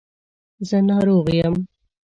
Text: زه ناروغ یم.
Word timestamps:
زه 0.67 0.77
ناروغ 0.87 1.27
یم. 1.39 1.55